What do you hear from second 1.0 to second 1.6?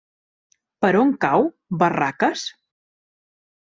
on cau